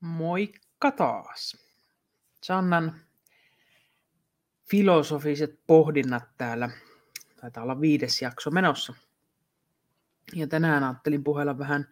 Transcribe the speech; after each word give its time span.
Moikka 0.00 0.90
taas. 0.90 1.56
Sannan 2.42 3.00
filosofiset 4.70 5.60
pohdinnat 5.66 6.24
täällä. 6.38 6.70
Taitaa 7.40 7.62
olla 7.62 7.80
viides 7.80 8.22
jakso 8.22 8.50
menossa. 8.50 8.94
Ja 10.34 10.46
tänään 10.46 10.84
ajattelin 10.84 11.24
puhella 11.24 11.58
vähän 11.58 11.88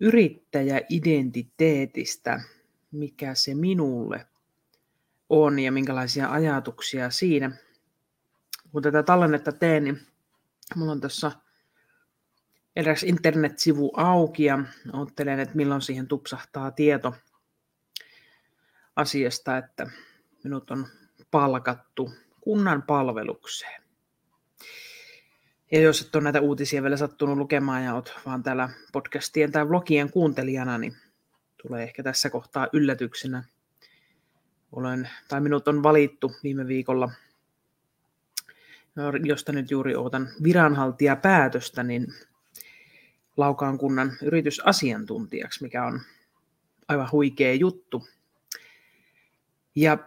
yrittäjäidentiteetistä, 0.00 2.40
mikä 2.92 3.34
se 3.34 3.54
minulle 3.54 4.26
on 5.28 5.58
ja 5.58 5.72
minkälaisia 5.72 6.30
ajatuksia 6.30 7.10
siinä. 7.10 7.50
Kun 8.72 8.82
tätä 8.82 9.02
tallennetta 9.02 9.52
teen, 9.52 9.84
niin 9.84 10.00
mulla 10.76 10.92
on 10.92 11.00
tuossa 11.00 11.32
eräs 12.76 13.02
internetsivu 13.02 13.92
auki 13.96 14.44
ja 14.44 14.58
ottelen, 14.92 15.40
että 15.40 15.56
milloin 15.56 15.82
siihen 15.82 16.06
tupsahtaa 16.06 16.70
tieto 16.70 17.14
asiasta, 18.96 19.58
että 19.58 19.90
minut 20.44 20.70
on 20.70 20.86
palkattu 21.30 22.12
kunnan 22.40 22.82
palvelukseen. 22.82 23.82
Ja 25.72 25.80
jos 25.80 26.00
et 26.00 26.14
ole 26.14 26.24
näitä 26.24 26.40
uutisia 26.40 26.82
vielä 26.82 26.96
sattunut 26.96 27.38
lukemaan 27.38 27.84
ja 27.84 27.94
olet 27.94 28.12
vaan 28.26 28.42
täällä 28.42 28.68
podcastien 28.92 29.52
tai 29.52 29.68
vlogien 29.68 30.10
kuuntelijana, 30.10 30.78
niin 30.78 30.96
tulee 31.62 31.82
ehkä 31.82 32.02
tässä 32.02 32.30
kohtaa 32.30 32.68
yllätyksenä. 32.72 33.44
Olen, 34.72 35.10
tai 35.28 35.40
minut 35.40 35.68
on 35.68 35.82
valittu 35.82 36.32
viime 36.42 36.66
viikolla, 36.66 37.10
josta 39.24 39.52
nyt 39.52 39.70
juuri 39.70 39.96
odotan 39.96 40.28
viranhaltijapäätöstä, 40.42 41.82
niin 41.82 42.06
Laukaan 43.36 43.78
kunnan 43.78 44.12
yritysasiantuntijaksi, 44.22 45.62
mikä 45.62 45.84
on 45.84 46.00
aivan 46.88 47.08
huikea 47.12 47.54
juttu. 47.54 48.08
Ja 49.74 49.98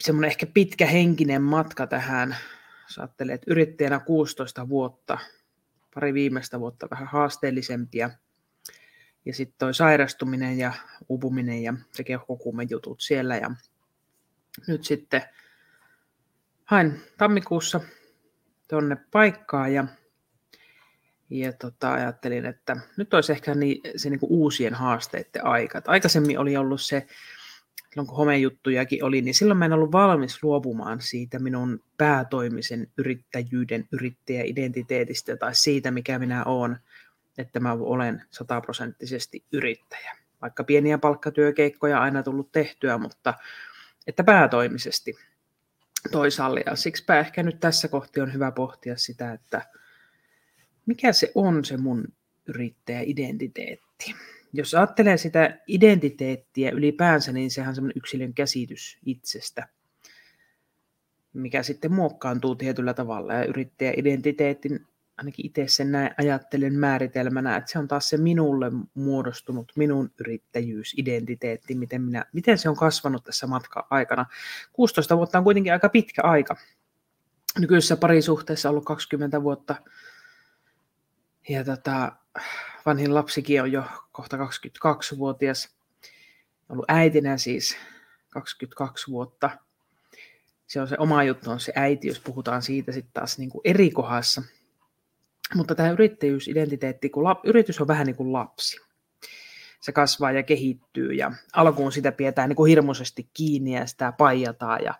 semmoinen 0.00 0.28
ehkä 0.28 0.46
pitkä 0.46 0.86
henkinen 0.86 1.42
matka 1.42 1.86
tähän. 1.86 2.36
Saattelee, 2.86 3.34
että 3.34 3.50
yrittäjänä 3.50 3.98
16 3.98 4.68
vuotta, 4.68 5.18
pari 5.94 6.14
viimeistä 6.14 6.60
vuotta 6.60 6.88
vähän 6.90 7.08
haasteellisempia. 7.08 8.10
Ja 9.24 9.34
sitten 9.34 9.58
toi 9.58 9.74
sairastuminen 9.74 10.58
ja 10.58 10.72
uupuminen 11.08 11.62
ja 11.62 11.74
se 11.92 12.04
jutut 12.70 13.00
siellä. 13.00 13.36
Ja 13.36 13.50
nyt 14.66 14.84
sitten 14.84 15.22
hain 16.64 17.00
tammikuussa 17.18 17.80
tuonne 18.68 18.96
paikkaa 19.10 19.68
ja, 19.68 19.84
ja 21.30 21.52
tota, 21.52 21.92
ajattelin, 21.92 22.46
että 22.46 22.76
nyt 22.96 23.14
olisi 23.14 23.32
ehkä 23.32 23.54
niin, 23.54 23.80
se 23.96 24.10
niin 24.10 24.20
kuin 24.20 24.32
uusien 24.32 24.74
haasteiden 24.74 25.46
aika. 25.46 25.82
aikaisemmin 25.86 26.38
oli 26.38 26.56
ollut 26.56 26.80
se 26.80 27.06
silloin 27.90 28.06
kun 28.06 28.16
homejuttujakin 28.16 29.04
oli, 29.04 29.22
niin 29.22 29.34
silloin 29.34 29.58
mä 29.58 29.64
en 29.64 29.72
ollut 29.72 29.92
valmis 29.92 30.42
luopumaan 30.42 31.00
siitä 31.00 31.38
minun 31.38 31.82
päätoimisen 31.96 32.86
yrittäjyyden, 32.98 33.88
yrittäjäidentiteetistä 33.92 35.36
tai 35.36 35.54
siitä, 35.54 35.90
mikä 35.90 36.18
minä 36.18 36.44
olen, 36.44 36.76
että 37.38 37.60
mä 37.60 37.72
olen 37.72 38.22
sataprosenttisesti 38.30 39.44
yrittäjä. 39.52 40.16
Vaikka 40.42 40.64
pieniä 40.64 40.98
palkkatyökeikkoja 40.98 42.00
aina 42.00 42.22
tullut 42.22 42.52
tehtyä, 42.52 42.98
mutta 42.98 43.34
että 44.06 44.24
päätoimisesti 44.24 45.14
toisaalle. 46.12 46.62
Ja 46.66 46.76
siksipä 46.76 47.18
ehkä 47.18 47.42
nyt 47.42 47.60
tässä 47.60 47.88
kohti 47.88 48.20
on 48.20 48.34
hyvä 48.34 48.50
pohtia 48.50 48.96
sitä, 48.96 49.32
että 49.32 49.66
mikä 50.86 51.12
se 51.12 51.32
on 51.34 51.64
se 51.64 51.76
mun 51.76 52.04
yrittäjäidentiteetti 52.46 54.14
jos 54.52 54.74
ajattelee 54.74 55.16
sitä 55.16 55.58
identiteettiä 55.66 56.70
ylipäänsä, 56.70 57.32
niin 57.32 57.50
sehän 57.50 57.68
on 57.68 57.74
semmoinen 57.74 57.98
yksilön 57.98 58.34
käsitys 58.34 58.98
itsestä, 59.06 59.68
mikä 61.32 61.62
sitten 61.62 61.92
muokkaantuu 61.92 62.54
tietyllä 62.54 62.94
tavalla. 62.94 63.34
Ja 63.34 63.44
yrittäjäidentiteetin, 63.44 64.86
ainakin 65.18 65.46
itse 65.46 65.64
sen 65.68 65.92
näin 65.92 66.10
ajattelen 66.18 66.74
määritelmänä, 66.74 67.56
että 67.56 67.70
se 67.70 67.78
on 67.78 67.88
taas 67.88 68.08
se 68.08 68.16
minulle 68.16 68.72
muodostunut 68.94 69.72
minun 69.76 70.10
yrittäjyysidentiteetti, 70.20 71.74
miten, 71.74 72.02
minä, 72.02 72.24
miten 72.32 72.58
se 72.58 72.68
on 72.68 72.76
kasvanut 72.76 73.24
tässä 73.24 73.46
matka-aikana. 73.46 74.26
16 74.72 75.16
vuotta 75.16 75.38
on 75.38 75.44
kuitenkin 75.44 75.72
aika 75.72 75.88
pitkä 75.88 76.22
aika. 76.22 76.56
Nykyisessä 77.58 77.96
parisuhteessa 77.96 78.70
ollut 78.70 78.84
20 78.84 79.42
vuotta. 79.42 79.76
Ja 81.48 81.64
tota, 81.64 82.12
vanhin 82.86 83.14
lapsikin 83.14 83.62
on 83.62 83.72
jo 83.72 83.84
kohta 84.12 84.36
22-vuotias. 84.36 85.76
Ollut 86.68 86.84
äitinä 86.88 87.38
siis 87.38 87.76
22 88.30 89.10
vuotta. 89.10 89.50
Se 90.66 90.80
on 90.80 90.88
se 90.88 90.96
oma 90.98 91.24
juttu, 91.24 91.50
on 91.50 91.60
se 91.60 91.72
äiti, 91.76 92.08
jos 92.08 92.20
puhutaan 92.20 92.62
siitä 92.62 92.92
sitten 92.92 93.12
taas 93.12 93.38
niin 93.38 93.50
kuin 93.50 93.62
eri 93.64 93.90
kohdassa. 93.90 94.42
Mutta 95.54 95.74
tämä 95.74 95.90
yrittäjyysidentiteetti, 95.90 97.10
kun 97.10 97.24
lap, 97.24 97.40
yritys 97.44 97.80
on 97.80 97.88
vähän 97.88 98.06
niin 98.06 98.16
kuin 98.16 98.32
lapsi. 98.32 98.80
Se 99.80 99.92
kasvaa 99.92 100.32
ja 100.32 100.42
kehittyy 100.42 101.12
ja 101.12 101.32
alkuun 101.52 101.92
sitä 101.92 102.12
pidetään 102.12 102.48
niin 102.48 102.56
kuin 102.56 102.68
hirmuisesti 102.68 103.30
kiinni 103.34 103.74
ja 103.74 103.86
sitä 103.86 104.12
paijataan 104.12 104.84
ja 104.84 104.94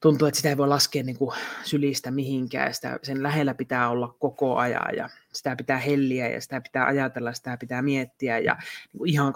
tuntuu, 0.00 0.28
että 0.28 0.36
sitä 0.36 0.48
ei 0.48 0.56
voi 0.56 0.68
laskea 0.68 1.02
niin 1.02 1.18
kuin 1.18 1.36
sylistä 1.64 2.10
mihinkään. 2.10 2.74
Sitä, 2.74 2.98
sen 3.02 3.22
lähellä 3.22 3.54
pitää 3.54 3.88
olla 3.88 4.16
koko 4.18 4.56
ajan 4.56 4.96
ja 4.96 5.08
sitä 5.32 5.56
pitää 5.56 5.78
helliä 5.78 6.28
ja 6.28 6.40
sitä 6.40 6.60
pitää 6.60 6.86
ajatella, 6.86 7.32
sitä 7.32 7.56
pitää 7.56 7.82
miettiä 7.82 8.38
ja 8.38 8.54
niin 8.92 8.98
kuin 8.98 9.10
ihan 9.10 9.32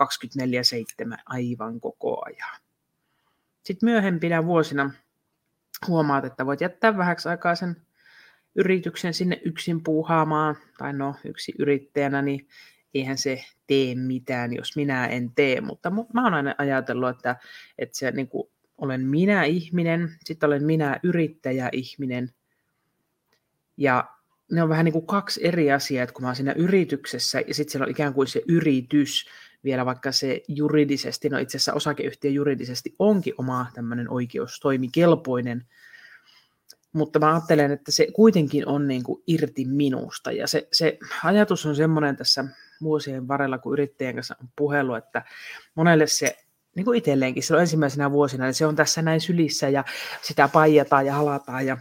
24-7 1.15 1.17
aivan 1.27 1.81
koko 1.81 2.25
ajan. 2.25 2.61
Sitten 3.63 3.87
myöhempinä 3.87 4.47
vuosina 4.47 4.91
huomaat, 5.87 6.25
että 6.25 6.47
voit 6.47 6.61
jättää 6.61 6.97
vähäksi 6.97 7.29
aikaa 7.29 7.55
sen 7.55 7.86
yrityksen 8.57 9.15
sinne 9.15 9.41
yksin 9.45 9.83
puuhaamaan, 9.83 10.57
tai 10.79 10.93
no 10.93 11.15
yksi 11.25 11.53
yrittäjänä, 11.59 12.23
niin 12.23 12.49
eihän 12.95 13.19
se 13.19 13.45
tee 13.67 13.95
mitään, 13.95 14.53
jos 14.53 14.77
minä 14.77 15.07
en 15.07 15.31
tee, 15.35 15.61
mutta 15.61 15.91
mä 15.91 16.25
oon 16.25 16.35
aina 16.35 16.55
ajatellut, 16.59 17.11
että, 17.11 17.37
että 17.79 17.99
se 17.99 18.11
niin 18.11 18.29
kuin 18.29 18.49
olen 18.79 19.01
minä 19.01 19.45
ihminen, 19.45 20.09
sitten 20.25 20.47
olen 20.47 20.65
minä 20.65 21.01
yrittäjä 21.03 21.69
ihminen. 21.73 22.31
Ja 23.77 24.05
ne 24.53 24.63
on 24.63 24.69
vähän 24.69 24.85
niin 24.85 24.93
kuin 24.93 25.07
kaksi 25.07 25.47
eri 25.47 25.73
asiaa, 25.73 26.03
että 26.03 26.13
kun 26.13 26.23
mä 26.23 26.29
oon 26.29 26.37
siinä 26.37 26.53
yrityksessä 26.53 27.41
ja 27.49 27.55
sitten 27.55 27.73
siellä 27.73 27.85
on 27.85 27.91
ikään 27.91 28.15
kuin 28.15 28.29
se 28.29 28.43
yritys, 28.49 29.27
vielä 29.65 29.87
vaikka 29.87 30.13
se 30.13 30.43
juridisesti, 30.49 31.29
no 31.29 31.39
itse 31.39 31.57
asiassa 31.57 31.75
osakeyhtiö 31.75 32.31
juridisesti 32.31 32.95
onkin 32.99 33.35
oma 33.39 33.67
tämmöinen 33.75 34.11
oikeustoimikelpoinen, 34.11 35.67
mutta 36.97 37.19
mä 37.19 37.35
ajattelen, 37.35 37.73
että 37.73 37.93
se 37.93 38.07
kuitenkin 38.13 38.69
on 38.69 38.89
niin 38.89 39.03
kuin 39.03 39.23
irti 39.27 39.65
minusta 39.65 40.33
ja 40.33 40.47
se, 40.47 40.69
se 40.73 40.99
ajatus 41.25 41.67
on 41.67 41.77
semmoinen 41.77 42.17
tässä 42.17 42.45
vuosien 42.83 43.29
varrella, 43.29 43.59
kun 43.59 43.73
yrittäjän 43.73 44.15
kanssa 44.15 44.37
on 44.43 44.49
puhelu, 44.57 44.95
että 44.95 45.23
monelle 45.75 46.07
se 46.07 46.37
niin 46.77 46.85
kuin 46.85 46.99
itselleenkin 46.99 47.43
silloin 47.43 47.61
ensimmäisenä 47.61 48.11
vuosina, 48.11 48.45
niin 48.45 48.55
se 48.55 48.67
on 48.67 48.77
tässä 48.77 49.03
näin 49.03 49.21
sylissä 49.21 49.69
ja 49.69 49.85
sitä 50.23 50.49
paijataan 50.49 51.07
ja 51.07 51.15
halataan 51.15 51.67
ja 51.67 51.79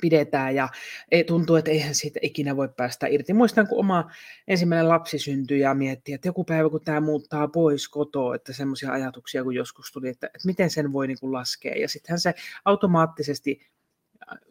pidetään 0.00 0.54
ja 0.54 0.68
ei, 1.10 1.24
tuntuu, 1.24 1.56
että 1.56 1.70
eihän 1.70 1.94
siitä 1.94 2.18
ikinä 2.22 2.56
voi 2.56 2.68
päästä 2.76 3.06
irti. 3.06 3.32
Muistan, 3.32 3.68
kun 3.68 3.78
oma 3.78 4.10
ensimmäinen 4.48 4.88
lapsi 4.88 5.18
syntyi 5.18 5.60
ja 5.60 5.74
mietti, 5.74 6.12
että 6.12 6.28
joku 6.28 6.44
päivä, 6.44 6.70
kun 6.70 6.80
tämä 6.84 7.00
muuttaa 7.00 7.48
pois 7.48 7.88
kotoa, 7.88 8.34
että 8.34 8.52
semmoisia 8.52 8.92
ajatuksia 8.92 9.44
kun 9.44 9.54
joskus 9.54 9.92
tuli, 9.92 10.08
että, 10.08 10.26
että 10.26 10.46
miten 10.46 10.70
sen 10.70 10.92
voi 10.92 11.06
niin 11.06 11.20
kuin 11.20 11.32
laskea. 11.32 11.74
Ja 11.74 11.88
sittenhän 11.88 12.20
se 12.20 12.34
automaattisesti 12.64 13.60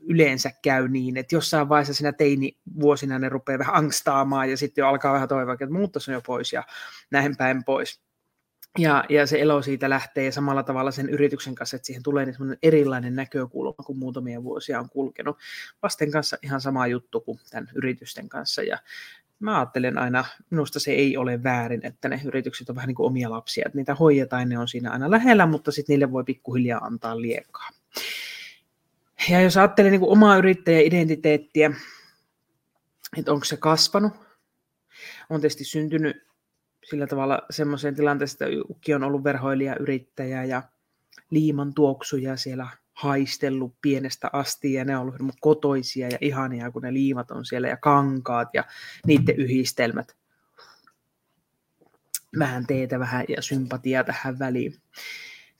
yleensä 0.01 0.51
käy 0.63 0.87
niin, 0.87 1.17
että 1.17 1.35
jossain 1.35 1.69
vaiheessa 1.69 1.93
siinä 1.93 2.11
teini 2.11 2.57
vuosina 2.79 3.19
ne 3.19 3.29
rupeaa 3.29 3.59
vähän 3.59 3.75
angstaamaan 3.75 4.49
ja 4.49 4.57
sitten 4.57 4.81
jo 4.81 4.87
alkaa 4.87 5.13
vähän 5.13 5.27
toivoa, 5.27 5.53
että 5.53 5.65
on 6.07 6.13
jo 6.13 6.21
pois 6.21 6.53
ja 6.53 6.63
näin 7.11 7.37
päin 7.37 7.63
pois. 7.63 8.01
Ja, 8.77 9.05
ja 9.09 9.27
se 9.27 9.41
elo 9.41 9.61
siitä 9.61 9.89
lähtee 9.89 10.31
samalla 10.31 10.63
tavalla 10.63 10.91
sen 10.91 11.09
yrityksen 11.09 11.55
kanssa, 11.55 11.75
että 11.75 11.85
siihen 11.85 12.03
tulee 12.03 12.25
niin 12.25 12.57
erilainen 12.63 13.15
näkökulma, 13.15 13.83
kun 13.85 13.97
muutamia 13.97 14.43
vuosia 14.43 14.79
on 14.79 14.89
kulkenut. 14.89 15.37
Lasten 15.83 16.11
kanssa 16.11 16.37
ihan 16.41 16.61
sama 16.61 16.87
juttu 16.87 17.21
kuin 17.21 17.39
tämän 17.51 17.69
yritysten 17.75 18.29
kanssa. 18.29 18.63
Ja 18.63 18.77
mä 19.39 19.59
ajattelen 19.59 19.97
aina, 19.97 20.25
minusta 20.49 20.79
se 20.79 20.91
ei 20.91 21.17
ole 21.17 21.43
väärin, 21.43 21.85
että 21.85 22.09
ne 22.09 22.21
yritykset 22.25 22.69
on 22.69 22.75
vähän 22.75 22.87
niin 22.87 22.95
kuin 22.95 23.07
omia 23.07 23.29
lapsia, 23.29 23.63
että 23.65 23.77
niitä 23.77 23.95
hoidetaan, 23.95 24.49
ne 24.49 24.59
on 24.59 24.67
siinä 24.67 24.91
aina 24.91 25.11
lähellä, 25.11 25.45
mutta 25.45 25.71
sitten 25.71 25.93
niille 25.93 26.11
voi 26.11 26.23
pikkuhiljaa 26.23 26.85
antaa 26.85 27.21
liekaa. 27.21 27.69
Ja 29.29 29.41
jos 29.41 29.57
ajattelee 29.57 29.91
niin 29.91 29.99
kuin 29.99 30.11
omaa 30.11 30.37
yrittäjäidentiteettiä, 30.37 31.71
että 33.17 33.31
onko 33.31 33.45
se 33.45 33.57
kasvanut, 33.57 34.13
on 35.29 35.41
tietysti 35.41 35.63
syntynyt 35.63 36.27
sillä 36.83 37.07
tavalla 37.07 37.41
semmoiseen 37.49 37.95
tilanteeseen, 37.95 38.51
että 38.51 38.63
Ukki 38.69 38.93
on 38.93 39.03
ollut 39.03 39.23
verhoilija, 39.23 39.75
yrittäjä 39.79 40.43
ja 40.43 40.63
liiman 41.29 41.73
tuoksuja 41.73 42.37
siellä 42.37 42.67
haistellut 42.93 43.75
pienestä 43.81 44.29
asti 44.33 44.73
ja 44.73 44.85
ne 44.85 44.97
on 44.97 45.01
ollut 45.01 45.35
kotoisia 45.41 46.07
ja 46.07 46.17
ihania, 46.21 46.71
kun 46.71 46.81
ne 46.81 46.93
liimat 46.93 47.31
on 47.31 47.45
siellä 47.45 47.67
ja 47.67 47.77
kankaat 47.77 48.49
ja 48.53 48.63
niiden 49.07 49.35
yhdistelmät. 49.35 50.15
Vähän 52.39 52.67
teetä 52.67 52.99
vähän 52.99 53.25
ja 53.27 53.41
sympatiaa 53.41 54.03
tähän 54.03 54.39
väliin. 54.39 54.75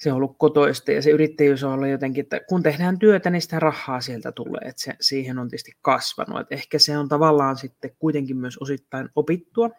Se 0.04 0.12
on 0.12 0.16
ollut 0.16 0.36
kotoista 0.38 0.92
ja 0.92 1.02
se 1.02 1.10
yrittäjyys 1.10 1.64
on 1.64 1.74
ollut 1.74 1.88
jotenkin, 1.88 2.22
että 2.22 2.40
kun 2.50 2.64
tehdään 2.64 3.00
työtä, 3.00 3.30
niin 3.30 3.42
sitä 3.42 3.60
rahaa 3.60 4.02
sieltä 4.02 4.32
tulee. 4.32 4.62
Että 4.66 4.82
se, 4.82 4.94
siihen 5.02 5.40
on 5.40 5.48
tietysti 5.48 5.72
kasvanut. 5.82 6.40
Että 6.40 6.56
ehkä 6.56 6.80
se 6.80 6.98
on 6.98 7.10
tavallaan 7.10 7.58
sitten 7.58 7.92
kuitenkin 8.00 8.38
myös 8.38 8.58
osittain 8.58 9.10
opittua. 9.16 9.70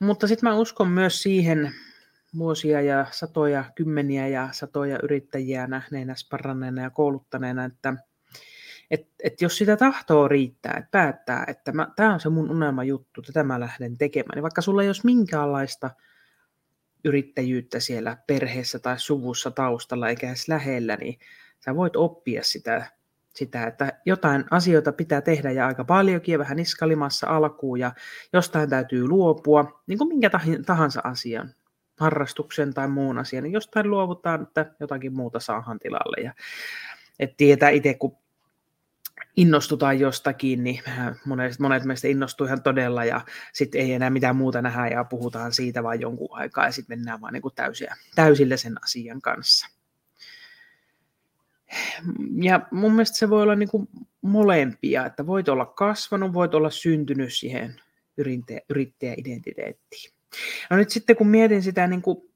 Mutta 0.00 0.26
sitten 0.26 0.48
mä 0.48 0.56
uskon 0.56 0.88
myös 0.88 1.22
siihen, 1.22 1.74
vuosia 2.38 2.80
ja 2.80 3.06
satoja, 3.10 3.64
kymmeniä 3.74 4.28
ja 4.28 4.48
satoja 4.52 4.98
yrittäjiä 5.02 5.66
nähneenä, 5.66 6.14
sparranneena 6.14 6.82
ja 6.82 6.90
kouluttaneena, 6.90 7.64
että 7.64 7.94
et, 8.90 9.08
et 9.24 9.40
jos 9.40 9.58
sitä 9.58 9.76
tahtoo 9.76 10.28
riittää, 10.28 10.74
että 10.76 10.88
päättää, 10.90 11.44
että 11.48 11.72
tämä 11.96 12.14
on 12.14 12.20
se 12.20 12.28
mun 12.28 12.50
unelma 12.50 12.84
juttu, 12.84 13.22
tätä 13.22 13.44
mä 13.44 13.60
lähden 13.60 13.98
tekemään, 13.98 14.34
niin 14.34 14.42
vaikka 14.42 14.62
sulla 14.62 14.82
ei 14.82 14.88
olisi 14.88 15.04
minkäänlaista 15.04 15.90
yrittäjyyttä 17.04 17.80
siellä 17.80 18.16
perheessä 18.26 18.78
tai 18.78 18.98
suvussa 18.98 19.50
taustalla 19.50 20.08
eikä 20.08 20.28
edes 20.28 20.48
lähellä, 20.48 20.96
niin 20.96 21.18
sä 21.64 21.76
voit 21.76 21.96
oppia 21.96 22.42
sitä, 22.44 22.90
sitä, 23.34 23.66
että 23.66 23.92
jotain 24.06 24.44
asioita 24.50 24.92
pitää 24.92 25.20
tehdä 25.20 25.50
ja 25.50 25.66
aika 25.66 25.84
paljonkin 25.84 26.32
ja 26.32 26.38
vähän 26.38 26.56
niskalimassa 26.56 27.26
alkuun 27.26 27.80
ja 27.80 27.92
jostain 28.32 28.70
täytyy 28.70 29.08
luopua, 29.08 29.82
niin 29.86 29.98
kuin 29.98 30.08
minkä 30.08 30.30
tahansa 30.66 31.00
asian 31.04 31.54
harrastuksen 32.00 32.74
tai 32.74 32.88
muun 32.88 33.18
asian, 33.18 33.44
niin 33.44 33.52
jostain 33.52 33.90
luovutaan, 33.90 34.42
että 34.42 34.74
jotakin 34.80 35.14
muuta 35.14 35.40
saahan 35.40 35.78
tilalle. 35.78 36.24
Ja, 36.24 36.34
et 37.18 37.36
tietää 37.36 37.70
itse, 37.70 37.94
kun 37.94 38.16
innostutaan 39.36 40.00
jostakin, 40.00 40.64
niin 40.64 40.82
monet, 41.24 41.58
monet 41.58 41.84
meistä 41.84 42.08
innostuu 42.08 42.46
ihan 42.46 42.62
todella 42.62 43.04
ja 43.04 43.20
sitten 43.52 43.80
ei 43.80 43.92
enää 43.92 44.10
mitään 44.10 44.36
muuta 44.36 44.62
nähdä 44.62 44.88
ja 44.88 45.04
puhutaan 45.04 45.52
siitä 45.52 45.82
vain 45.82 46.00
jonkun 46.00 46.28
aikaa 46.30 46.64
ja 46.64 46.72
sitten 46.72 46.98
mennään 46.98 47.20
vaan 47.20 47.32
niin 47.32 47.42
täysiä, 47.54 47.96
täysillä 48.14 48.56
sen 48.56 48.84
asian 48.84 49.20
kanssa. 49.20 49.68
Ja 52.42 52.60
mun 52.70 52.92
mielestä 52.92 53.16
se 53.16 53.30
voi 53.30 53.42
olla 53.42 53.54
niin 53.54 53.68
kuin 53.68 53.88
molempia, 54.22 55.06
että 55.06 55.26
voit 55.26 55.48
olla 55.48 55.66
kasvanut, 55.66 56.32
voit 56.32 56.54
olla 56.54 56.70
syntynyt 56.70 57.32
siihen 57.32 57.80
yrittäjäidentiteettiin. 58.68 60.14
No 60.70 60.76
nyt 60.76 60.90
sitten 60.90 61.16
kun 61.16 61.28
mietin 61.28 61.62
sitä 61.62 61.86
niin 61.86 62.02
kuin 62.02 62.33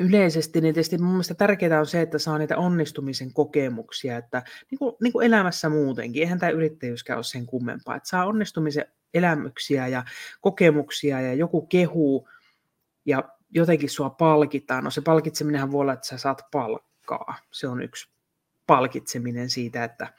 yleisesti, 0.00 0.60
niin 0.60 0.74
tietysti 0.74 0.98
mun 0.98 1.10
mielestä 1.10 1.34
tärkeää 1.34 1.80
on 1.80 1.86
se, 1.86 2.00
että 2.00 2.18
saa 2.18 2.38
niitä 2.38 2.56
onnistumisen 2.56 3.32
kokemuksia, 3.32 4.16
että 4.16 4.42
niin 4.70 4.78
kuin, 4.78 4.96
niin 5.02 5.12
kuin 5.12 5.26
elämässä 5.26 5.68
muutenkin, 5.68 6.22
eihän 6.22 6.38
tämä 6.38 6.50
yrittäjyyskään 6.50 7.16
ole 7.16 7.24
sen 7.24 7.46
kummempaa, 7.46 7.96
että 7.96 8.08
saa 8.08 8.26
onnistumisen 8.26 8.84
elämyksiä 9.14 9.88
ja 9.88 10.04
kokemuksia 10.40 11.20
ja 11.20 11.34
joku 11.34 11.66
kehuu 11.66 12.28
ja 13.04 13.24
jotenkin 13.50 13.90
sua 13.90 14.10
palkitaan. 14.10 14.84
No 14.84 14.90
se 14.90 15.00
palkitseminenhän 15.00 15.72
voi 15.72 15.80
olla, 15.80 15.92
että 15.92 16.06
sä 16.06 16.18
saat 16.18 16.42
palkkaa. 16.52 17.34
Se 17.50 17.68
on 17.68 17.82
yksi 17.82 18.08
palkitseminen 18.66 19.50
siitä, 19.50 19.84
että 19.84 20.12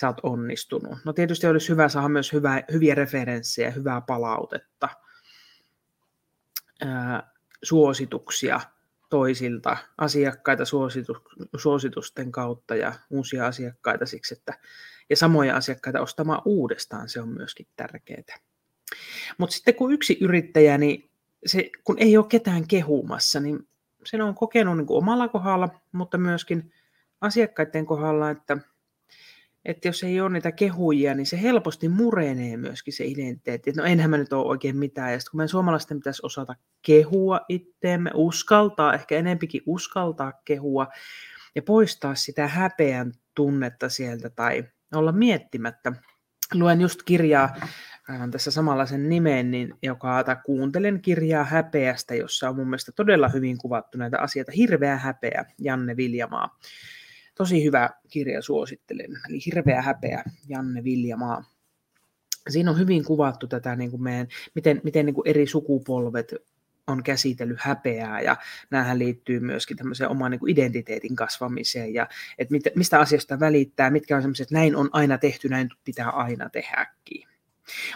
sä 0.00 0.06
oot 0.06 0.20
onnistunut. 0.22 0.98
No 1.04 1.12
tietysti 1.12 1.46
olisi 1.46 1.68
hyvä 1.68 1.88
saada 1.88 2.08
myös 2.08 2.32
hyvä, 2.32 2.62
hyviä 2.72 2.94
referenssejä, 2.94 3.70
hyvää 3.70 4.00
palautetta– 4.00 4.88
suosituksia 7.62 8.60
toisilta, 9.08 9.76
asiakkaita 9.98 10.64
suositu, 10.64 11.16
suositusten 11.56 12.32
kautta 12.32 12.74
ja 12.74 12.92
uusia 13.10 13.46
asiakkaita 13.46 14.06
siksi, 14.06 14.34
että 14.34 14.58
ja 15.10 15.16
samoja 15.16 15.56
asiakkaita 15.56 16.00
ostamaan 16.00 16.42
uudestaan, 16.44 17.08
se 17.08 17.20
on 17.20 17.28
myöskin 17.28 17.66
tärkeää. 17.76 18.38
Mutta 19.38 19.54
sitten 19.54 19.74
kun 19.74 19.92
yksi 19.92 20.18
yrittäjä, 20.20 20.78
niin 20.78 21.10
se, 21.46 21.70
kun 21.84 21.96
ei 21.98 22.16
ole 22.16 22.26
ketään 22.28 22.68
kehumassa, 22.68 23.40
niin 23.40 23.68
sen 24.04 24.22
on 24.22 24.34
kokenut 24.34 24.76
niin 24.76 24.86
kuin 24.86 24.98
omalla 24.98 25.28
kohdalla, 25.28 25.68
mutta 25.92 26.18
myöskin 26.18 26.72
asiakkaiden 27.20 27.86
kohdalla, 27.86 28.30
että 28.30 28.58
että 29.66 29.88
jos 29.88 30.04
ei 30.04 30.20
ole 30.20 30.30
niitä 30.30 30.52
kehujia, 30.52 31.14
niin 31.14 31.26
se 31.26 31.42
helposti 31.42 31.88
murenee 31.88 32.56
myöskin 32.56 32.92
se 32.92 33.04
identiteetti. 33.04 33.72
no 33.72 33.84
enhän 33.84 34.10
mä 34.10 34.18
nyt 34.18 34.32
ole 34.32 34.46
oikein 34.46 34.76
mitään. 34.76 35.12
Ja 35.12 35.18
sitten 35.20 35.30
kun 35.30 35.38
meidän 35.38 35.48
suomalaisten 35.48 35.98
pitäisi 35.98 36.22
osata 36.24 36.54
kehua 36.82 37.40
itteemme, 37.48 38.10
uskaltaa, 38.14 38.94
ehkä 38.94 39.16
enempikin 39.16 39.62
uskaltaa 39.66 40.32
kehua 40.44 40.86
ja 41.54 41.62
poistaa 41.62 42.14
sitä 42.14 42.48
häpeän 42.48 43.12
tunnetta 43.34 43.88
sieltä 43.88 44.30
tai 44.30 44.64
olla 44.94 45.12
miettimättä. 45.12 45.92
Luen 46.54 46.80
just 46.80 47.02
kirjaa, 47.02 47.56
aivan 48.08 48.30
tässä 48.30 48.50
samalla 48.50 48.86
sen 48.86 49.08
nimen, 49.08 49.50
niin, 49.50 49.74
joka, 49.82 50.24
tai 50.24 50.36
kuuntelen 50.44 51.02
kirjaa 51.02 51.44
häpeästä, 51.44 52.14
jossa 52.14 52.48
on 52.48 52.56
mun 52.56 52.66
mielestä 52.66 52.92
todella 52.92 53.28
hyvin 53.28 53.58
kuvattu 53.58 53.98
näitä 53.98 54.18
asioita. 54.20 54.52
Hirveä 54.52 54.96
häpeä, 54.96 55.44
Janne 55.58 55.96
Viljamaa 55.96 56.58
tosi 57.36 57.64
hyvä 57.64 57.90
kirja 58.10 58.42
suosittelen. 58.42 59.10
Eli 59.28 59.38
Hirveä 59.46 59.82
häpeä, 59.82 60.24
Janne 60.48 60.84
Viljamaa. 60.84 61.44
Siinä 62.48 62.70
on 62.70 62.78
hyvin 62.78 63.04
kuvattu 63.04 63.46
tätä, 63.46 63.76
niin 63.76 63.90
kuin 63.90 64.02
meidän, 64.02 64.28
miten, 64.54 64.80
miten 64.84 65.06
niin 65.06 65.14
kuin 65.14 65.28
eri 65.28 65.46
sukupolvet 65.46 66.34
on 66.86 67.02
käsitellyt 67.02 67.60
häpeää 67.60 68.20
ja 68.20 68.36
näähän 68.70 68.98
liittyy 68.98 69.40
myöskin 69.40 69.76
tämmöiseen 69.76 70.10
oman 70.10 70.30
niin 70.30 70.38
kuin 70.38 70.50
identiteetin 70.50 71.16
kasvamiseen 71.16 71.94
ja 71.94 72.08
että 72.38 72.52
mit, 72.52 72.62
mistä 72.74 73.00
asiasta 73.00 73.40
välittää, 73.40 73.90
mitkä 73.90 74.16
on 74.16 74.22
semmoiset, 74.22 74.50
näin 74.50 74.76
on 74.76 74.88
aina 74.92 75.18
tehty, 75.18 75.48
näin 75.48 75.68
pitää 75.84 76.10
aina 76.10 76.50
tehdäkin. 76.50 77.28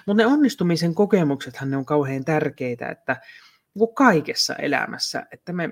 Mutta 0.06 0.22
ne 0.22 0.26
onnistumisen 0.26 0.94
kokemuksethan 0.94 1.70
ne 1.70 1.76
on 1.76 1.84
kauhean 1.84 2.24
tärkeitä, 2.24 2.88
että 2.88 3.16
niin 3.74 3.94
kaikessa 3.94 4.56
elämässä, 4.56 5.26
että 5.32 5.52
me 5.52 5.70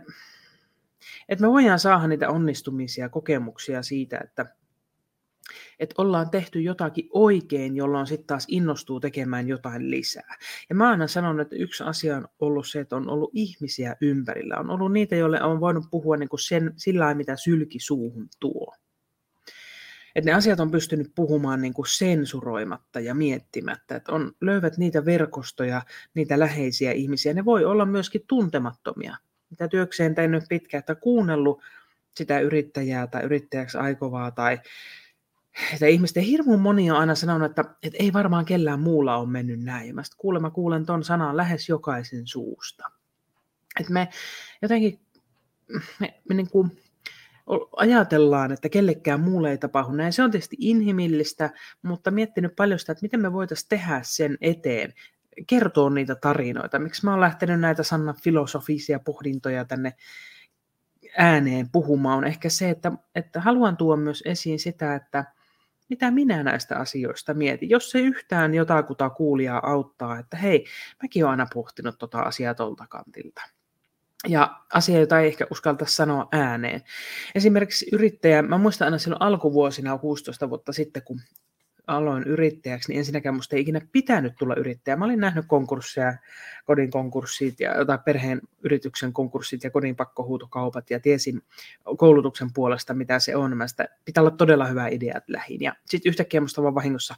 että 1.28 1.44
me 1.44 1.52
voidaan 1.52 1.78
saada 1.78 2.06
niitä 2.06 2.30
onnistumisia, 2.30 3.08
kokemuksia 3.08 3.82
siitä, 3.82 4.18
että, 4.24 4.46
että 5.78 5.94
ollaan 5.98 6.30
tehty 6.30 6.60
jotakin 6.60 7.08
oikein, 7.12 7.76
jolloin 7.76 8.06
sitten 8.06 8.26
taas 8.26 8.44
innostuu 8.48 9.00
tekemään 9.00 9.48
jotain 9.48 9.90
lisää. 9.90 10.36
Ja 10.68 10.74
mä 10.74 10.90
aina 10.90 11.06
sanon, 11.06 11.40
että 11.40 11.56
yksi 11.56 11.84
asia 11.84 12.16
on 12.16 12.28
ollut 12.40 12.66
se, 12.66 12.80
että 12.80 12.96
on 12.96 13.10
ollut 13.10 13.30
ihmisiä 13.32 13.96
ympärillä. 14.00 14.56
On 14.58 14.70
ollut 14.70 14.92
niitä, 14.92 15.16
joille 15.16 15.42
on 15.42 15.60
voinut 15.60 15.84
puhua 15.90 16.16
niin 16.16 16.28
kuin 16.28 16.40
sen, 16.40 16.72
sillä 16.76 17.00
lailla, 17.04 17.16
mitä 17.16 17.36
sylki 17.36 17.78
suuhun 17.80 18.28
tuo. 18.40 18.74
Että 20.14 20.30
ne 20.30 20.34
asiat 20.34 20.60
on 20.60 20.70
pystynyt 20.70 21.12
puhumaan 21.14 21.60
niin 21.60 21.74
kuin 21.74 21.86
sensuroimatta 21.86 23.00
ja 23.00 23.14
miettimättä. 23.14 23.96
Että 23.96 24.12
on, 24.12 24.32
löydät 24.40 24.78
niitä 24.78 25.04
verkostoja, 25.04 25.82
niitä 26.14 26.38
läheisiä 26.38 26.92
ihmisiä. 26.92 27.34
Ne 27.34 27.44
voi 27.44 27.64
olla 27.64 27.86
myöskin 27.86 28.24
tuntemattomia 28.26 29.16
mitä 29.50 29.68
työkseen 29.68 30.14
tehnyt 30.14 30.44
pitkään, 30.48 30.78
että 30.78 30.94
kuunnellut 30.94 31.62
sitä 32.16 32.40
yrittäjää 32.40 33.06
tai 33.06 33.22
yrittäjäksi 33.22 33.78
aikovaa 33.78 34.30
tai 34.30 34.58
että 35.72 35.86
ihmisten 35.86 36.22
hirmu 36.22 36.56
moni 36.56 36.90
on 36.90 36.96
aina 36.96 37.14
sanonut, 37.14 37.50
että, 37.50 37.64
että 37.82 37.98
ei 38.00 38.12
varmaan 38.12 38.44
kellään 38.44 38.80
muulla 38.80 39.16
ole 39.16 39.28
mennyt 39.28 39.60
näin. 39.60 39.94
Mä 39.94 40.02
kuulen, 40.16 40.42
mä 40.42 40.50
kuulen 40.50 40.86
ton 40.86 41.04
sanan 41.04 41.36
lähes 41.36 41.68
jokaisen 41.68 42.26
suusta. 42.26 42.90
Että 43.80 43.92
me 43.92 44.08
jotenkin 44.62 45.00
me, 46.00 46.14
me 46.28 46.34
niin 46.34 46.50
kuin 46.50 46.82
ajatellaan, 47.76 48.52
että 48.52 48.68
kellekään 48.68 49.20
muulle 49.20 49.50
ei 49.50 49.58
tapahdu 49.58 49.92
näin. 49.92 50.12
Se 50.12 50.22
on 50.22 50.30
tietysti 50.30 50.56
inhimillistä, 50.58 51.50
mutta 51.82 52.10
miettinyt 52.10 52.56
paljon 52.56 52.78
sitä, 52.78 52.92
että 52.92 53.02
miten 53.02 53.20
me 53.20 53.32
voitaisiin 53.32 53.68
tehdä 53.68 54.00
sen 54.02 54.38
eteen, 54.40 54.94
kertoo 55.46 55.88
niitä 55.88 56.14
tarinoita. 56.14 56.78
Miksi 56.78 57.04
mä 57.04 57.10
oon 57.10 57.20
lähtenyt 57.20 57.60
näitä 57.60 57.82
Sanna 57.82 58.14
filosofisia 58.22 59.00
pohdintoja 59.00 59.64
tänne 59.64 59.94
ääneen 61.18 61.68
puhumaan, 61.72 62.18
on 62.18 62.24
ehkä 62.24 62.48
se, 62.48 62.70
että, 62.70 62.92
että 63.14 63.40
haluan 63.40 63.76
tuoda 63.76 64.02
myös 64.02 64.22
esiin 64.26 64.58
sitä, 64.58 64.94
että 64.94 65.24
mitä 65.88 66.10
minä 66.10 66.42
näistä 66.42 66.76
asioista 66.76 67.34
mietin. 67.34 67.70
Jos 67.70 67.90
se 67.90 68.00
yhtään 68.00 68.54
jotakuta 68.54 69.10
kuulijaa 69.10 69.70
auttaa, 69.70 70.18
että 70.18 70.36
hei, 70.36 70.64
mäkin 71.02 71.24
olen 71.24 71.30
aina 71.30 71.46
pohtinut 71.54 71.98
tota 71.98 72.18
asiaa 72.20 72.54
tuolta 72.54 72.86
kantilta. 72.86 73.42
Ja 74.28 74.60
asia, 74.72 75.00
jota 75.00 75.20
ei 75.20 75.26
ehkä 75.26 75.46
uskalta 75.50 75.86
sanoa 75.86 76.28
ääneen. 76.32 76.82
Esimerkiksi 77.34 77.86
yrittäjä, 77.92 78.42
mä 78.42 78.58
muistan 78.58 78.86
aina 78.86 78.98
silloin 78.98 79.22
alkuvuosina 79.22 79.98
16 79.98 80.50
vuotta 80.50 80.72
sitten, 80.72 81.02
kun 81.02 81.20
aloin 81.88 82.24
yrittäjäksi, 82.24 82.88
niin 82.92 82.98
ensinnäkään 82.98 83.34
musta 83.34 83.56
ei 83.56 83.62
ikinä 83.62 83.80
pitänyt 83.92 84.32
tulla 84.38 84.54
yrittäjä. 84.54 84.96
Mä 84.96 85.04
olin 85.04 85.20
nähnyt 85.20 85.44
konkursseja, 85.48 86.14
kodin 86.64 86.90
konkurssit 86.90 87.60
ja 87.60 87.84
tai 87.84 87.98
perheen 88.04 88.40
yrityksen 88.62 89.12
konkurssit 89.12 89.64
ja 89.64 89.70
kodin 89.70 89.96
pakkohuutokaupat 89.96 90.90
ja 90.90 91.00
tiesin 91.00 91.42
koulutuksen 91.96 92.52
puolesta, 92.54 92.94
mitä 92.94 93.18
se 93.18 93.36
on. 93.36 93.56
Mä 93.56 93.68
sitä, 93.68 93.88
pitää 94.04 94.22
olla 94.22 94.30
todella 94.30 94.66
hyvä 94.66 94.88
idea 94.88 95.20
lähin. 95.26 95.60
Ja 95.60 95.76
sitten 95.86 96.10
yhtäkkiä 96.10 96.40
musta 96.40 96.62
vaan 96.62 96.74
vahingossa, 96.74 97.14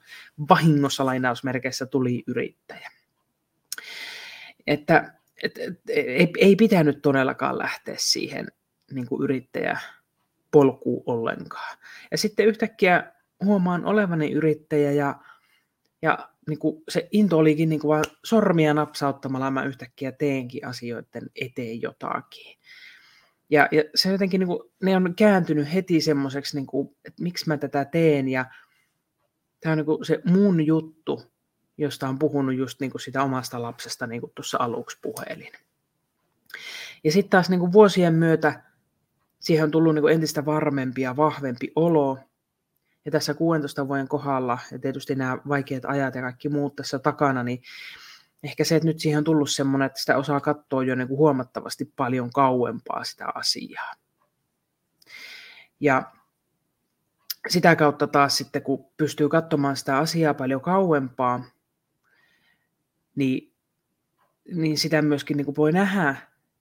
vahingossa 0.48 1.06
lainausmerkeissä 1.06 1.86
tuli 1.86 2.22
yrittäjä. 2.26 2.90
Että 4.66 5.12
et, 5.42 5.58
et, 5.58 5.80
ei, 5.88 6.32
ei 6.38 6.56
pitänyt 6.56 7.02
todellakaan 7.02 7.58
lähteä 7.58 7.94
siihen 7.98 8.46
niin 8.92 9.06
yrittäjä 9.22 9.78
polkua 10.50 11.02
ollenkaan. 11.06 11.78
Ja 12.10 12.18
sitten 12.18 12.46
yhtäkkiä 12.46 13.12
huomaan 13.44 13.84
olevani 13.84 14.32
yrittäjä 14.32 14.92
ja, 14.92 15.20
ja 16.02 16.28
niin 16.48 16.58
kuin 16.58 16.82
se 16.88 17.08
into 17.12 17.38
olikin 17.38 17.68
niin 17.68 17.80
kuin 17.80 17.88
vaan 17.88 18.04
sormia 18.24 18.74
napsauttamalla 18.74 19.50
mä 19.50 19.64
yhtäkkiä 19.64 20.12
teenkin 20.12 20.66
asioiden 20.66 21.30
eteen 21.40 21.82
jotakin. 21.82 22.56
Ja, 23.50 23.68
ja 23.70 23.84
se 23.94 24.12
jotenkin, 24.12 24.38
niin 24.38 24.48
kuin, 24.48 24.70
ne 24.82 24.96
on 24.96 25.14
kääntynyt 25.14 25.74
heti 25.74 26.00
semmoiseksi, 26.00 26.56
niin 26.56 26.66
kuin, 26.66 26.96
että 27.04 27.22
miksi 27.22 27.48
mä 27.48 27.56
tätä 27.56 27.84
teen 27.84 28.28
ja 28.28 28.44
tämä 29.60 29.72
on 29.72 29.76
niin 29.78 29.86
kuin 29.86 30.04
se 30.04 30.20
mun 30.24 30.66
juttu, 30.66 31.22
josta 31.78 32.08
on 32.08 32.18
puhunut 32.18 32.54
just 32.54 32.80
niin 32.80 32.90
kuin 32.90 33.00
sitä 33.00 33.22
omasta 33.22 33.62
lapsesta, 33.62 34.06
niin 34.06 34.20
kuin 34.20 34.32
tuossa 34.34 34.58
aluksi 34.60 34.98
puhelin. 35.02 35.52
Ja 37.04 37.12
sitten 37.12 37.30
taas 37.30 37.50
niin 37.50 37.60
kuin 37.60 37.72
vuosien 37.72 38.14
myötä 38.14 38.62
siihen 39.40 39.64
on 39.64 39.70
tullut 39.70 39.94
niin 39.94 40.02
kuin 40.02 40.14
entistä 40.14 40.44
varmempi 40.44 41.02
ja 41.02 41.16
vahvempi 41.16 41.72
olo. 41.76 42.18
Ja 43.04 43.10
tässä 43.10 43.34
16 43.34 43.88
vuoden 43.88 44.08
kohdalla, 44.08 44.58
ja 44.72 44.78
tietysti 44.78 45.14
nämä 45.14 45.38
vaikeat 45.48 45.84
ajat 45.84 46.14
ja 46.14 46.22
kaikki 46.22 46.48
muut 46.48 46.76
tässä 46.76 46.98
takana, 46.98 47.42
niin 47.42 47.62
ehkä 48.42 48.64
se, 48.64 48.76
että 48.76 48.88
nyt 48.88 49.00
siihen 49.00 49.18
on 49.18 49.24
tullut 49.24 49.50
semmoinen, 49.50 49.86
että 49.86 50.00
sitä 50.00 50.16
osaa 50.16 50.40
katsoa 50.40 50.84
jo 50.84 50.94
niin 50.94 51.08
kuin 51.08 51.18
huomattavasti 51.18 51.92
paljon 51.96 52.30
kauempaa 52.30 53.04
sitä 53.04 53.26
asiaa. 53.34 53.92
Ja 55.80 56.12
sitä 57.48 57.76
kautta 57.76 58.06
taas 58.06 58.36
sitten, 58.36 58.62
kun 58.62 58.86
pystyy 58.96 59.28
katsomaan 59.28 59.76
sitä 59.76 59.98
asiaa 59.98 60.34
paljon 60.34 60.60
kauempaa, 60.60 61.44
niin, 63.16 63.52
niin 64.54 64.78
sitä 64.78 65.02
myöskin 65.02 65.36
niin 65.36 65.44
kuin 65.44 65.56
voi 65.56 65.72
nähdä, 65.72 66.16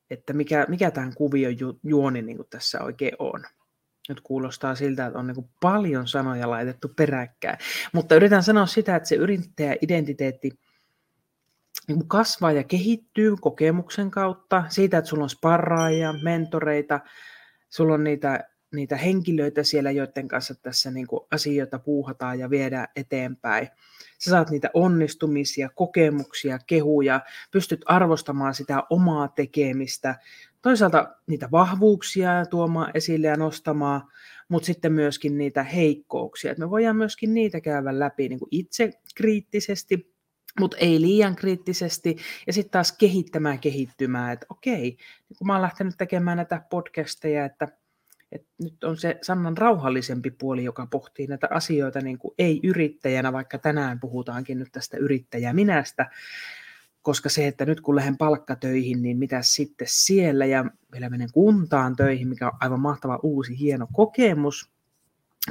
että 0.09 0.33
mikä, 0.33 0.65
mikä 0.69 0.91
tämän 0.91 1.15
kuvion 1.15 1.59
ju, 1.59 1.79
juoni 1.83 2.21
niin 2.21 2.37
kuin 2.37 2.47
tässä 2.49 2.83
oikein 2.83 3.15
on. 3.19 3.43
Nyt 4.09 4.21
kuulostaa 4.21 4.75
siltä, 4.75 5.05
että 5.05 5.19
on 5.19 5.27
niin 5.27 5.49
paljon 5.61 6.07
sanoja 6.07 6.49
laitettu 6.49 6.87
peräkkäin. 6.95 7.57
Mutta 7.93 8.15
yritän 8.15 8.43
sanoa 8.43 8.65
sitä, 8.65 8.95
että 8.95 9.09
se 9.09 9.15
yrittäjä-identiteetti 9.15 10.59
niin 11.87 12.07
kasvaa 12.07 12.51
ja 12.51 12.63
kehittyy 12.63 13.35
kokemuksen 13.41 14.11
kautta. 14.11 14.63
Siitä, 14.69 14.97
että 14.97 15.09
sulla 15.09 15.23
on 15.23 15.29
sparraajia, 15.29 16.13
mentoreita, 16.23 16.99
sulla 17.69 17.93
on 17.93 18.03
niitä 18.03 18.49
niitä 18.71 18.97
henkilöitä 18.97 19.63
siellä, 19.63 19.91
joiden 19.91 20.27
kanssa 20.27 20.55
tässä 20.55 20.91
niin 20.91 21.07
asioita 21.31 21.79
puuhataan 21.79 22.39
ja 22.39 22.49
viedään 22.49 22.87
eteenpäin. 22.95 23.69
Sä 24.19 24.31
saat 24.31 24.49
niitä 24.49 24.69
onnistumisia, 24.73 25.69
kokemuksia, 25.75 26.59
kehuja, 26.67 27.21
pystyt 27.51 27.81
arvostamaan 27.85 28.53
sitä 28.53 28.83
omaa 28.89 29.27
tekemistä, 29.27 30.15
toisaalta 30.61 31.15
niitä 31.27 31.51
vahvuuksia 31.51 32.45
tuomaan 32.49 32.91
esille 32.93 33.27
ja 33.27 33.35
nostamaan, 33.35 34.01
mutta 34.49 34.65
sitten 34.65 34.93
myöskin 34.93 35.37
niitä 35.37 35.63
heikkouksia. 35.63 36.51
Et 36.51 36.57
me 36.57 36.69
voidaan 36.69 36.95
myöskin 36.95 37.33
niitä 37.33 37.61
käydä 37.61 37.99
läpi 37.99 38.29
niin 38.29 38.39
kuin 38.39 38.49
itse 38.51 38.91
kriittisesti, 39.15 40.13
mutta 40.59 40.77
ei 40.77 41.01
liian 41.01 41.35
kriittisesti, 41.35 42.17
ja 42.47 42.53
sitten 42.53 42.71
taas 42.71 42.91
kehittämään 42.91 43.59
kehittymään, 43.59 44.33
että 44.33 44.45
okei, 44.49 44.97
kun 45.37 45.47
mä 45.47 45.53
oon 45.53 45.61
lähtenyt 45.61 45.95
tekemään 45.97 46.37
näitä 46.37 46.61
podcasteja, 46.69 47.45
että 47.45 47.67
et 48.31 48.45
nyt 48.63 48.83
on 48.83 48.97
se 48.97 49.19
Sannan 49.21 49.57
rauhallisempi 49.57 50.31
puoli, 50.31 50.63
joka 50.63 50.87
pohtii 50.91 51.27
näitä 51.27 51.47
asioita 51.51 52.01
niin 52.01 52.17
kuin 52.17 52.33
ei-yrittäjänä, 52.37 53.33
vaikka 53.33 53.57
tänään 53.57 53.99
puhutaankin 53.99 54.59
nyt 54.59 54.71
tästä 54.71 54.97
yrittäjäminästä, 54.97 56.09
koska 57.01 57.29
se, 57.29 57.47
että 57.47 57.65
nyt 57.65 57.81
kun 57.81 57.95
lähden 57.95 58.17
palkkatöihin, 58.17 59.01
niin 59.01 59.17
mitä 59.17 59.41
sitten 59.41 59.87
siellä, 59.89 60.45
ja 60.45 60.65
vielä 60.91 61.09
menen 61.09 61.31
kuntaan 61.31 61.95
töihin, 61.95 62.27
mikä 62.27 62.47
on 62.47 62.57
aivan 62.59 62.79
mahtava 62.79 63.19
uusi, 63.23 63.59
hieno 63.59 63.87
kokemus, 63.93 64.71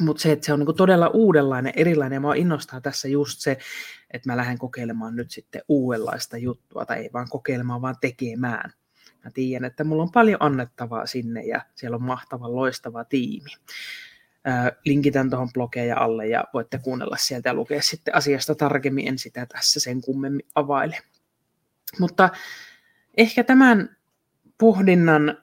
mutta 0.01 0.23
se, 0.23 0.33
että 0.33 0.47
se 0.47 0.53
on 0.53 0.61
niin 0.61 0.77
todella 0.77 1.09
uudenlainen, 1.09 1.73
erilainen, 1.77 2.17
ja 2.17 2.21
mua 2.21 2.35
innostaa 2.35 2.81
tässä 2.81 3.09
just 3.09 3.41
se, 3.41 3.59
että 4.11 4.29
mä 4.29 4.37
lähden 4.37 4.59
kokeilemaan 4.59 5.17
nyt 5.17 5.31
sitten 5.31 5.63
uudenlaista 5.69 6.37
juttua, 6.37 6.85
tai 6.85 6.99
ei 6.99 7.11
vaan 7.13 7.29
kokeilemaan, 7.31 7.83
vaan 7.83 7.97
tekemään. 8.01 8.73
Mä 9.25 9.31
tiedän, 9.31 9.65
että 9.65 9.85
mulla 9.85 10.03
on 10.03 10.13
paljon 10.13 10.43
annettavaa 10.43 11.07
sinne 11.07 11.43
ja 11.43 11.61
siellä 11.75 11.95
on 11.95 12.03
mahtava, 12.03 12.53
loistava 12.53 13.05
tiimi. 13.05 13.51
Linkitän 14.85 15.31
tuohon 15.31 15.53
blogeja 15.55 15.99
alle 15.99 16.27
ja 16.27 16.45
voitte 16.55 16.79
kuunnella 16.79 17.17
sieltä 17.17 17.49
ja 17.49 17.55
lukea 17.55 17.83
sitten 17.83 18.15
asiasta 18.15 18.55
tarkemmin. 18.55 19.09
En 19.09 19.19
sitä 19.19 19.47
tässä 19.47 19.81
sen 19.81 20.01
kummemmin 20.01 20.47
availe. 20.55 20.99
Mutta 22.01 22.29
ehkä 23.17 23.45
tämän 23.45 23.97
pohdinnan 24.59 25.39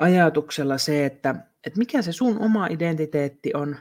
ajatuksella 0.00 0.78
se, 0.78 1.06
että, 1.06 1.34
että 1.64 1.78
mikä 1.78 2.02
se 2.02 2.12
sun 2.12 2.38
oma 2.38 2.66
identiteetti 2.66 3.50
on, 3.54 3.76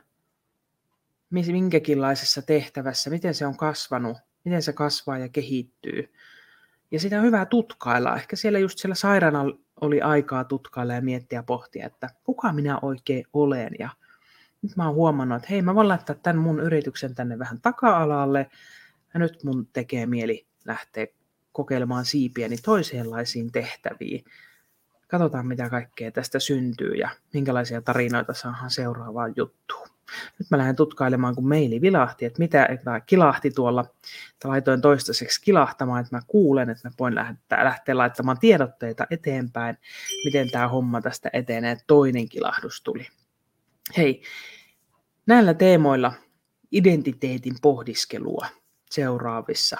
minkäkinlaisessa 1.29 2.41
tehtävässä, 2.41 3.09
miten 3.09 3.33
se 3.33 3.45
on 3.45 3.57
kasvanut, 3.57 4.17
miten 4.43 4.61
se 4.61 4.73
kasvaa 4.73 5.17
ja 5.17 5.29
kehittyy, 5.29 6.13
ja 6.91 6.99
sitä 6.99 7.17
on 7.17 7.25
hyvä 7.25 7.45
tutkailla. 7.45 8.15
Ehkä 8.15 8.35
siellä 8.35 8.59
just 8.59 8.79
siellä 8.79 8.95
sairaana 8.95 9.45
oli 9.81 10.01
aikaa 10.01 10.43
tutkailla 10.43 10.93
ja 10.93 11.01
miettiä 11.01 11.39
ja 11.39 11.43
pohtia, 11.43 11.85
että 11.85 12.09
kuka 12.23 12.53
minä 12.53 12.79
oikein 12.81 13.25
olen. 13.33 13.69
Ja 13.79 13.89
nyt 14.61 14.75
mä 14.75 14.85
oon 14.85 14.95
huomannut, 14.95 15.35
että 15.35 15.47
hei, 15.49 15.61
mä 15.61 15.75
voin 15.75 15.87
laittaa 15.87 16.15
tämän 16.15 16.41
mun 16.41 16.59
yrityksen 16.59 17.15
tänne 17.15 17.39
vähän 17.39 17.61
taka-alalle. 17.61 18.49
Ja 19.13 19.19
nyt 19.19 19.43
mun 19.43 19.67
tekee 19.73 20.05
mieli 20.05 20.45
lähteä 20.65 21.07
kokeilemaan 21.51 22.05
siipiäni 22.05 22.57
toisenlaisiin 22.57 23.51
tehtäviin. 23.51 24.25
Katsotaan, 25.07 25.47
mitä 25.47 25.69
kaikkea 25.69 26.11
tästä 26.11 26.39
syntyy 26.39 26.93
ja 26.93 27.09
minkälaisia 27.33 27.81
tarinoita 27.81 28.33
saadaan 28.33 28.71
seuraavaan 28.71 29.33
juttuun. 29.35 29.87
Nyt 30.39 30.49
mä 30.51 30.57
lähden 30.57 30.75
tutkailemaan, 30.75 31.35
kun 31.35 31.47
meili 31.47 31.81
vilahti, 31.81 32.25
että 32.25 32.39
mitä 32.39 32.65
että 32.65 32.99
kilahti 32.99 33.51
tuolla. 33.51 33.85
Että 34.33 34.47
laitoin 34.47 34.81
toistaiseksi 34.81 35.41
kilahtamaan, 35.41 36.01
että 36.01 36.15
mä 36.15 36.21
kuulen, 36.27 36.69
että 36.69 36.89
mä 36.89 36.93
voin 36.99 37.15
lähteä, 37.15 37.63
lähteä 37.63 37.97
laittamaan 37.97 38.39
tiedotteita 38.39 39.07
eteenpäin, 39.09 39.77
miten 40.25 40.51
tämä 40.51 40.67
homma 40.67 41.01
tästä 41.01 41.29
etenee. 41.33 41.77
Toinen 41.87 42.29
kilahdus 42.29 42.81
tuli. 42.81 43.07
Hei, 43.97 44.21
näillä 45.25 45.53
teemoilla 45.53 46.13
identiteetin 46.71 47.55
pohdiskelua 47.61 48.47
seuraavissa 48.89 49.77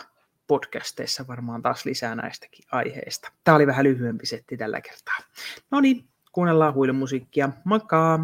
podcasteissa 0.51 1.27
varmaan 1.27 1.62
taas 1.62 1.86
lisää 1.86 2.15
näistäkin 2.15 2.65
aiheista. 2.72 3.31
Tämä 3.43 3.55
oli 3.55 3.67
vähän 3.67 3.84
lyhyempi 3.84 4.25
setti 4.25 4.58
tällä 4.58 4.81
kertaa. 4.81 5.17
No 5.72 5.81
niin, 5.81 6.10
kuunnellaan 6.31 6.74
huilumusiikkia. 6.74 7.50
Moikka! 7.63 8.20